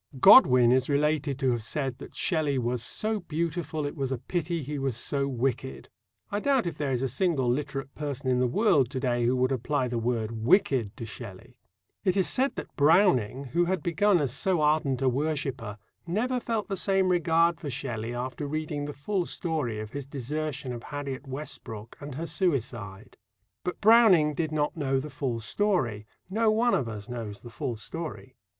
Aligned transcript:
Godwin 0.19 0.71
is 0.71 0.89
related 0.89 1.37
to 1.37 1.51
have 1.51 1.61
said 1.61 1.99
that 1.99 2.15
"Shelley 2.15 2.57
was 2.57 2.81
so 2.81 3.19
beautiful, 3.19 3.85
it 3.85 3.95
was 3.95 4.11
a 4.11 4.17
pity 4.17 4.63
he 4.63 4.79
was 4.79 4.97
so 4.97 5.27
wicked." 5.27 5.89
I 6.31 6.39
doubt 6.39 6.65
if 6.65 6.75
there 6.79 6.91
is 6.91 7.03
a 7.03 7.07
single 7.07 7.47
literate 7.47 7.93
person 7.93 8.27
in 8.27 8.39
the 8.39 8.47
world 8.47 8.89
to 8.89 8.99
day 8.99 9.27
who 9.27 9.35
would 9.35 9.51
apply 9.51 9.87
the 9.87 9.99
word 9.99 10.31
"wicked" 10.43 10.97
to 10.97 11.05
Shelley. 11.05 11.59
It 12.03 12.17
is 12.17 12.27
said 12.27 12.55
that 12.55 12.75
Browning, 12.75 13.43
who 13.53 13.65
had 13.65 13.83
begun 13.83 14.19
as 14.19 14.33
so 14.33 14.61
ardent 14.61 15.03
a 15.03 15.07
worshipper, 15.07 15.77
never 16.07 16.39
felt 16.39 16.67
the 16.67 16.77
same 16.77 17.09
regard 17.09 17.59
for 17.61 17.69
Shelley 17.69 18.11
after 18.15 18.47
reading 18.47 18.85
the 18.85 18.93
full 18.93 19.27
story 19.27 19.79
of 19.79 19.91
his 19.91 20.07
desertion 20.07 20.73
of 20.73 20.81
Harriet 20.81 21.27
Westbrook 21.27 21.95
and 22.01 22.15
her 22.15 22.25
suicide. 22.25 23.17
But 23.63 23.79
Browning 23.81 24.33
did 24.33 24.51
not 24.51 24.75
know 24.75 24.99
the 24.99 25.11
full 25.11 25.39
story. 25.41 26.07
No 26.27 26.49
one 26.49 26.73
of 26.73 26.89
us 26.89 27.07
knows 27.07 27.41
the 27.41 27.51
full 27.51 27.75
story. 27.75 28.35